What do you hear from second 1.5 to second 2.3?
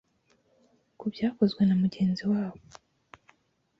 na mugenzi